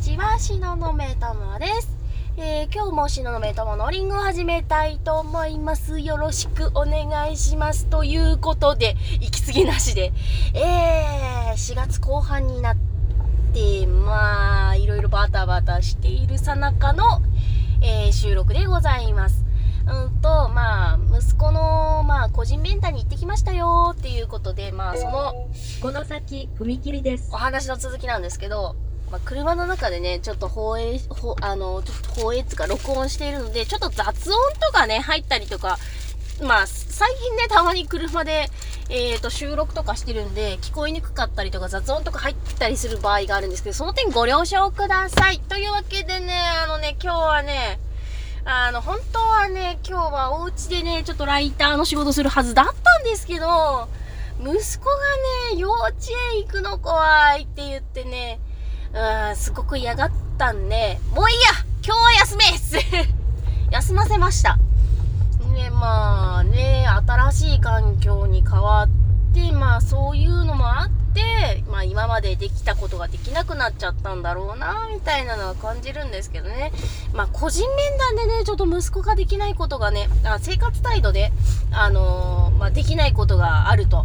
[0.00, 1.90] ちは、しののめともです。
[2.38, 6.00] えー、今日もしののめとものリングを始めたいと思います。
[6.00, 7.84] よろしくお願いします。
[7.84, 10.14] ということで、息継ぎなしで、
[10.54, 12.76] えー、4月後半になっ
[13.52, 17.20] て、まあ、いろいろバタバタしているさなかの、
[17.82, 19.44] えー、収録でございます。
[19.86, 25.48] うんと、まあ、息子の、まあ、個人メンタに行ってきましたよっていうことで、まあ、その、
[25.82, 27.36] この先、踏切ですお。
[27.36, 28.76] 話の続きなんですけど、
[29.10, 35.78] まあ、車の中でね、ちょっと放映、ほあの、ちょっと放映つか録音しているので、ちょっと雑音とかね、入ったりとか、
[36.42, 38.48] まあ、最近ね、たまに車で、
[38.88, 45.40] えーと、収録とかしてるんで、聞こえにくかったりとか、雑音とか入ったりする場合があるんですけど、その点ご了承ください。
[45.40, 47.80] というわけでね、あのね、今日はね、
[48.44, 53.88] あの、本当はね、今日はお家でね、ちょっとライターの仕事するはずだったんですけど、
[54.40, 54.94] 息子が
[55.52, 55.96] ね、幼稚
[56.34, 58.38] 園行くの怖いって言ってね、
[58.92, 61.48] うん、すごく嫌がったんで、もういいや
[61.84, 62.76] 今日は休めっす
[63.70, 64.58] 休ませました。
[65.54, 68.88] ね、まあね、新しい環境に変わっ
[69.32, 76.72] て、まあそういうのもあって、まあ今までできたことができなくなっちゃったんだろうな、みたいなのは感じるんですけどね。
[77.12, 81.32] まあ個人面談でね、ちょっと息子ができないことがね、あ生活態度で、
[81.70, 84.04] あのーまあできないことがあると。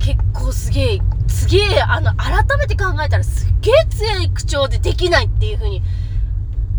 [0.00, 5.82] 結構すげえ、すげえ、あの、改めて考えたらすっげえ強い口調でできないっていう風に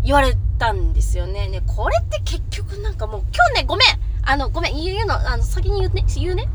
[0.04, 1.48] 言われたんですよね。
[1.48, 3.86] ね、これって結局なんかもう、今日ね、ごめん
[4.24, 6.48] あの、ごめん、言うの、あの、先に言うね、言うね。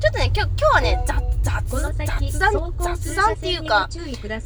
[0.00, 3.88] ちょっとね、今日、今日はね、雑、雑、先、雑談雑談っていうか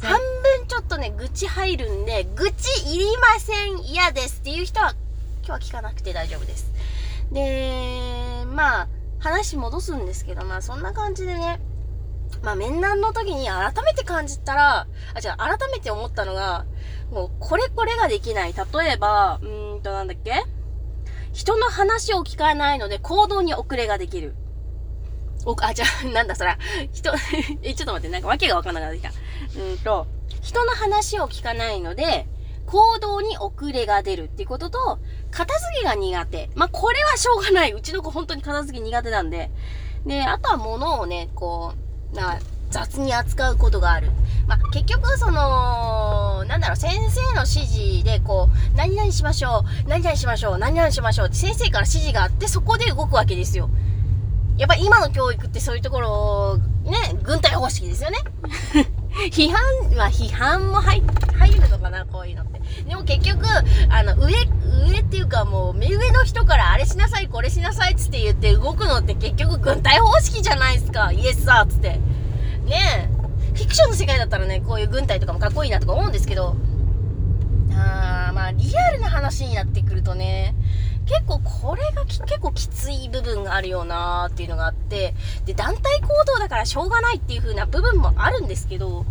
[0.07, 0.19] 半。
[0.19, 4.93] 分ちょっとね、愚痴入るんで、愚痴いりません、嫌ですっていう人は、
[5.45, 6.71] 今日は聞かなくて大丈夫です。
[7.31, 8.87] で、まあ、
[9.19, 11.59] 話戻すんですけど、まあそんな感じでね、
[12.41, 16.65] まあ面談の時に改めて感じたら、あ、じゃあ改めて思ったのが、
[17.11, 18.53] もうこれこれができない。
[18.53, 20.43] 例えば、うんとなんだっけ？
[21.33, 24.35] 人の話を聞かないので行動に遅れができる。
[25.45, 26.57] お、あ、じゃあ、 なんだそら。
[26.91, 27.11] 人、
[27.63, 29.11] え、ちょっと待って、なんかわけがわかんなくなってきた。
[29.59, 30.07] うんと、
[30.41, 32.27] 人の話を聞かないので、
[32.65, 34.99] 行動に遅れが出るっていうことと、
[35.31, 36.49] 片付けが苦手。
[36.55, 37.71] まあ、これはしょうがない。
[37.71, 39.49] うちの子本当に片付け苦手なんで。
[40.05, 42.39] で、あとは物をね、こう、な、
[42.69, 44.11] 雑に扱うことがある。
[44.47, 53.69] まあ、結局、その、なんだろう、先生の指示で、こう、何々しましょう、何々しましょう、何々しましょうって先生から指示があって、そこで動くわけですよ。
[54.57, 58.17] やっぱ今の教育ってそういうところ、ね、軍隊方式ですよね。
[59.31, 59.61] 批判
[59.95, 61.01] は批判も入
[61.39, 62.59] 入るのかな、こういうのって。
[62.83, 63.45] でも結局、
[63.89, 64.33] あの、上、
[64.91, 71.11] 上っていうかもう、目上の人からあれしなさい、これしなさいっつって言って動くのって結局軍隊方式じゃないですか。
[71.11, 71.99] イエスサーつって。
[72.65, 73.19] ねえ。
[73.55, 76.55] フィクションの世界だったらね、こういう軍隊とかもかっこいいなとか思うんですけど、
[77.73, 80.55] あー、まあ、リアルな話になってくるとね、
[81.05, 89.05] 結構これが結構きつい部分があるよなーっていうのがあって、で、団体行動だからしょうがないっていう風な部分もあるんですけど、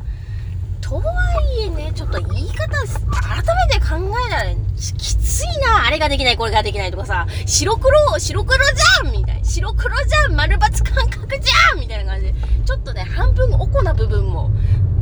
[0.89, 1.03] とは
[1.43, 9.45] いえね、ちょっと言い方、改めて考えたら、きついな、あれができない、これができないとかさ、白黒、白黒じゃんみたいな。
[9.45, 12.35] 白黒じゃん丸抜感覚じゃんみたいな感じで、
[12.65, 14.51] ちょっとね、半分おこな部分も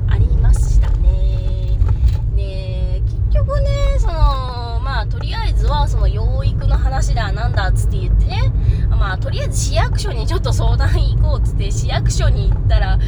[0.09, 1.79] ありましたね。
[2.35, 3.69] で、結局ね、
[4.01, 8.51] その、まあ、とりあえずは、その、養育の話だ、なんだ、つって言ってね、
[8.97, 12.99] まあ、とりあえず市役所にちょっと相談行こうっ、つって、市役所に行ったら、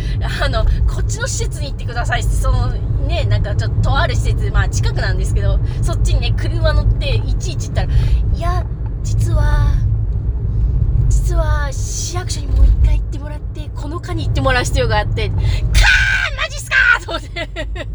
[0.43, 2.71] あの、こっちの施設に行ってくださいって、その、
[3.07, 8.67] ね、なんかちょっととある施設、まあ、近くなんですけど、そっちにね、車乗って、いちいち行ったら、いや、
[9.03, 9.73] 実は、
[11.09, 17.49] 実は、市役所にもう一回行ってもらって、この課に行ってもらう必要があって、かーマジっすかと思って。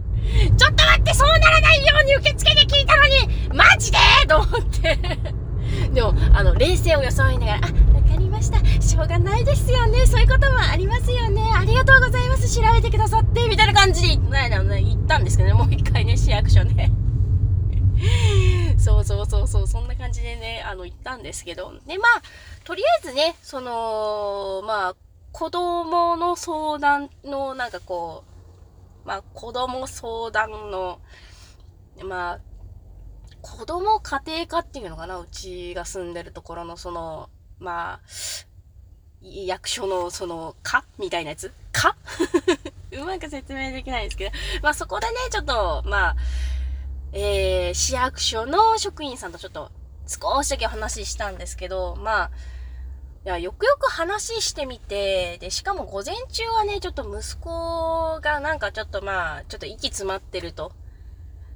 [0.58, 4.98] ちょっと待って、そうならないように受付で聞いたのに、マジでと思って。
[6.44, 8.60] あの、冷静を装いながら、あ、わかりました。
[8.82, 10.06] しょうがないですよね。
[10.06, 11.42] そういうこともありますよね。
[11.56, 12.54] ありがとうございます。
[12.54, 16.92] 調べてくださって、みたいな感じで言ったね、言ったんですけどね、もう一回ね、市役所ね。
[18.78, 21.74] そうそうそうそう、そんな感じでね、あの、言ったんですけど。
[21.88, 22.22] で、まあ、
[22.66, 24.96] とりあえずね、その、まあ、
[25.32, 28.26] 子供の相談の、なんかこ
[29.06, 31.00] う、まあ、子供相談の、
[32.04, 32.40] まあ、
[33.44, 37.30] 子供家庭科っていうのかなうちが住んでるところの、その、
[37.60, 38.00] まあ、
[39.22, 41.54] 役所の、その、課みたいなやつ？
[41.74, 41.98] 課
[42.94, 44.32] うまく説明できないんですけど、
[44.62, 46.16] まあそこでね、ちょっと、まあ、
[47.12, 49.72] えー、市役所の職員さんとちょっと
[50.08, 52.32] 少しだけお話ししたんですけど、まあ、
[53.26, 60.72] いや、よくよく話してみて、で、しかも午前中はね、ちょっと息子がなんかちょっとまあ、ちょっと息詰まってると。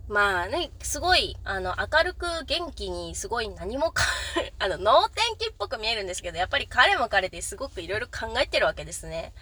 [0.09, 4.03] まあね、すごい、あの、明るく元気に、すごい何もか、
[4.57, 9.33] あの、能天気っぽく見えるんですけど、やっぱり彼も彼ですごくいろいろ考えてるわけですね。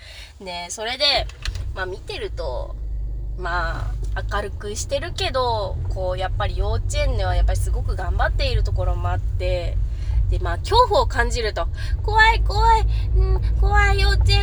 [0.41, 1.27] で、それで、
[1.75, 2.75] まあ見てると、
[3.38, 9.77] まあ、明るくしてるけど、こう、やっぱり幼稚園ではやっぱりすごく頑張っているところもあって、
[10.29, 11.67] で、まあ、恐怖を感じると、
[12.01, 14.34] 怖い、怖い、うん、怖い、幼稚園、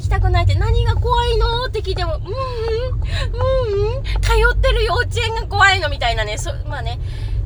[0.00, 1.66] 行きたくないって、何が怖いの？
[1.66, 6.98] って聞いても、うん、うん、うん、通ってる幼稚園が怖いのみたいなね、そ、まあね、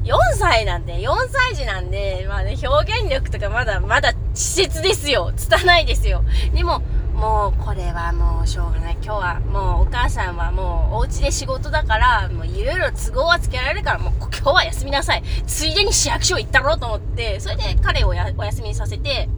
[0.05, 5.33] 4歳なんで、4歳児なんで、まあね、表現力とかまだ、まだ稚拙ですよ。
[5.37, 6.25] 拙いですよ。
[6.55, 6.83] でも、
[7.15, 8.97] もう、これはもうしょうがない。
[9.03, 15.23] 今日はもうお母さんはもうお家で仕事だから、もういろいろ都合はつけられるから、もう今日は休みなさい。
[15.47, 19.29] ついでに市役所行ったろうと思って、それで彼をお休みさせて、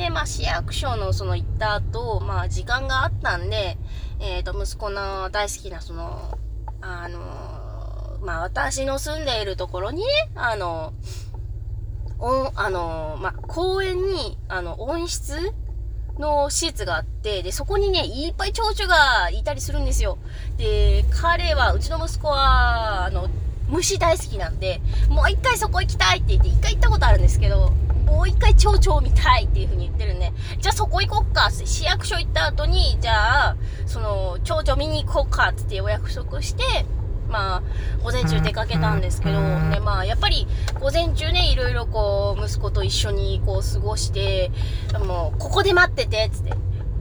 [0.00, 3.76] で、まあ市役所のその行った後、まあ時間があったんで、
[4.18, 6.38] えっ、と、息子の大好きなその、
[6.80, 7.18] あの、
[8.24, 10.94] まあ私の住んでいるところにね、あの、
[12.18, 15.52] おあの、まあ公園に、あの、温室
[16.18, 20.16] の施設があって、で、そこにね、いっぱい蝶々がいたりするんですよ。
[20.56, 23.28] で、彼は、うちの息子は、あの、
[23.68, 24.80] 虫大好きなんで、
[25.10, 27.72] もう一回そこ行きたいって言って、一回行ったことあるんですけど、
[28.10, 36.84] もう一回蝶々を見たいっていう風に言ってるんで、じゃあそこ行こっか市役所行った後に、じゃあ、その、蝶々見に行こうかってってお約束して、
[37.28, 37.62] まあ、
[38.02, 40.48] 午前中出かけたんですけど、ね、まあ、やっぱり、
[40.80, 44.50] 午前中ね、いろいろこう、息子と一緒にこう、過ごして、
[45.06, 46.52] もう、ここで待ってて、つって、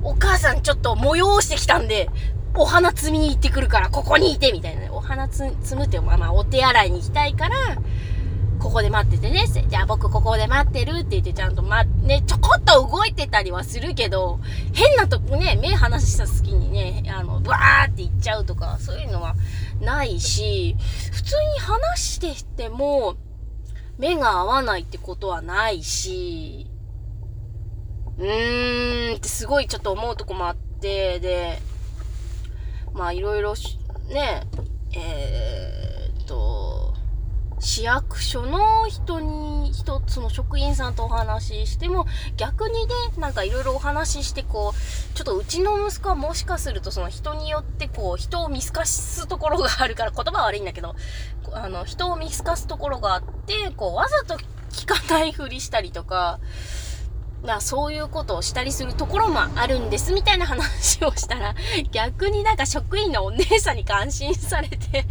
[0.04, 2.10] お母さんちょっと催してきたんで、
[2.56, 4.90] お花摘みに行ってくるから、ここにいて、みたいなね。
[4.92, 7.56] お花つ摘むって、まあまあ、お手洗いに行きたいから、
[8.60, 14.40] ここで待っててね、じゃあ僕ここで待ってるって言ってちゃんとま、ね、ちょこっと動いてたりはするけど、
[14.74, 19.36] 変なとこね、目離した隙にね、あの、ブワーって行っちゃうとか、そういうのは
[19.82, 20.76] ないし、
[21.12, 23.16] 普通に話してても、
[23.98, 26.68] 目が合わないってことはないし、
[28.18, 31.60] うーんってすごいちょっと思うとこもあって、で、
[32.94, 33.80] まあいろいろし
[34.10, 34.44] ね、
[34.94, 35.79] えー、
[37.60, 42.06] 市役所の人に、人、その職員さんとお話ししても、
[42.38, 50.96] 逆にね、なんかいろいろお話しして、こう、ちょっとうちの息子はもしかするとその人によってこう、人を見透かすところがあるから、言葉は悪いんだけど、
[51.54, 54.38] あの、人を見透かすところがあって、こう、わざと
[54.72, 56.40] 聞かないふりしたりとか、
[57.44, 61.56] なそういうことをしたりするところもあるんですみたいな話をしたら、
[61.92, 65.06] 逆になんか職員のお姉さんに感心されて、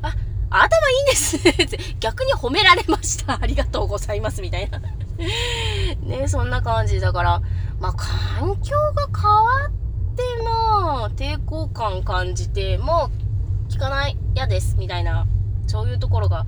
[0.00, 0.14] あ、
[0.50, 3.38] 頭いいんですって逆に褒められました。
[3.40, 4.78] ありがとうございますみたいな。
[6.04, 7.42] ねそんな感じだから、
[7.80, 9.70] まあ環境が変わっ
[10.14, 13.10] ても抵抗感感じて、も
[13.70, 15.26] う聞かない、嫌ですみたいな、
[15.66, 16.44] そういうところが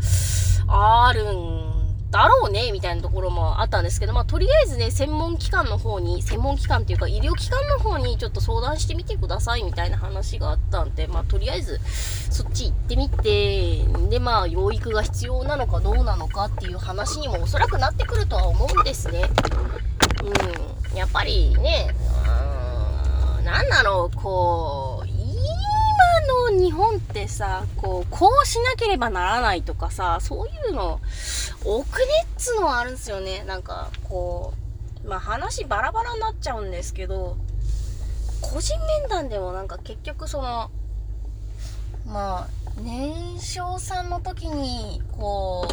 [0.69, 1.76] あるん
[2.11, 11.81] だろうね、みたいなところもあったんですけど、まあ、とりあえずね、専門機関の方に、専門機関っていうか、医療機関の方にちょっと相談してみてください、みたいな話があったんで、まあ、とりあえず、
[12.31, 19.23] そっち行ってみて、で、まあ、養育が必要なのかどうなのかっていう話にもおそらくなってくるとは思うんですね。
[20.93, 20.97] うん。
[20.97, 21.95] やっぱりね、
[22.25, 24.86] うーん、なんだろう、こう、
[26.97, 31.01] ってさ、こう、こうしなければならないとかさ、そういうの、
[31.65, 33.45] 奥ねっつうのはあるんですよね。
[33.45, 34.55] なんか、こ
[35.05, 37.37] う、まあ話バラバラになっちゃうんですけど、
[38.41, 40.71] 個人面談でもなんか結局その、
[42.07, 42.49] まあ、
[42.81, 45.73] 年少さんの時に、こう、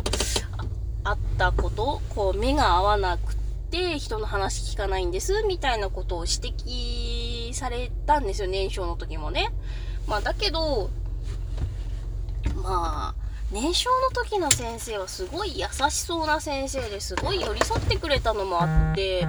[1.03, 3.35] あったこと、こう、目が合わなく
[3.69, 9.49] て、人の話聞かないんです、みたいなことを指摘されたんですよ、年少の時もね。
[10.07, 10.89] まあ、だけど、
[12.63, 13.15] まあ、
[13.51, 19.27] 年少の時の先生はすごい優しそうな先生ですごい寄り添ってくれたのもあって、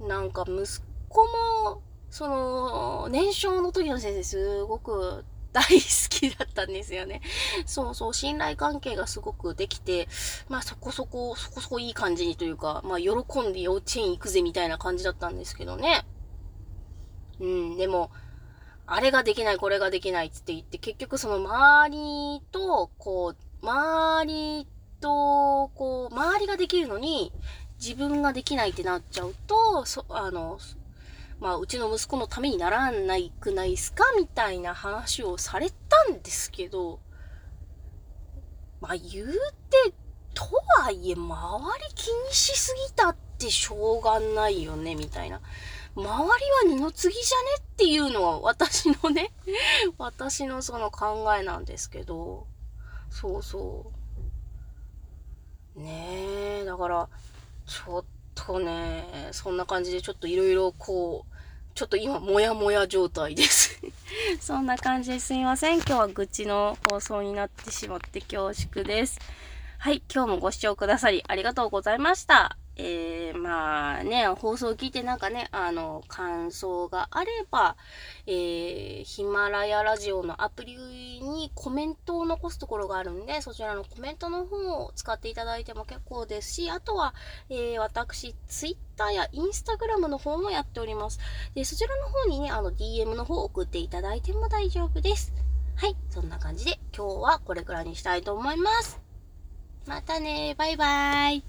[0.00, 0.64] なんか息
[1.08, 5.68] 子も、その、年少の時の先生すごく大好
[6.08, 7.20] きだったんですよね。
[7.66, 10.08] そうそう、信頼関係がすごくできて、
[10.48, 13.10] まあそこそこ、そこそこいい感じにというか、まあ喜
[13.42, 16.06] んで幼稚園行くぜみたいな感じだったんですけどね。
[17.38, 18.10] うん、でも、
[18.86, 21.96] あれができない、これができないっつって言って、結局その周
[22.36, 24.66] りと、こう、周り
[25.00, 27.32] と、こう、周りができるのに、
[27.80, 30.58] 自分ができないってなっちゃうと、そ、あの、
[31.40, 37.00] まあ、うちの息子のためにならないくないすかみたいな話をされたんですけど、
[38.80, 39.92] まあ、言うて、
[40.34, 40.44] と
[40.80, 45.40] はいえ、周り気にしすぎたってしょうがないよね、みたいな。
[45.94, 47.44] 周りは二の次じゃね？
[47.60, 49.30] っていうのは私のね、
[49.98, 52.46] 私のその考えなんですけど、
[53.10, 53.92] そうそ
[55.76, 55.80] う。
[55.80, 57.08] ねえ、だから、
[57.66, 61.32] ちょっとね、そんな感じでちょっといろいろこう、
[61.74, 63.80] ちょっと今、もやもや状態です。
[64.40, 65.76] そんな感じですみません。
[65.76, 69.18] 今日は愚痴の放送になってしまって恐縮です。
[69.78, 72.56] はい、今日もご視聴くださりありがとうございました。
[72.84, 77.76] えー、まあね、放送を聞いてなんかね、あの、感想があれば、
[78.26, 80.74] えー、ヒマラヤラジオのアプリ
[81.20, 87.14] にコメントを残すところがあるんで、そちらのコメントの方を使っていただいても結構ですし、あとは、
[87.48, 91.20] えー、私、ツイッターやインスタグラムの方もやっております。
[91.54, 95.32] で、そちらの方にね、あの、DM の方を送っていただいても大丈夫です。
[95.76, 99.00] はい、そんな感じで今日はこれくらいにしたいと思います。
[99.86, 101.44] またねバイバーイ。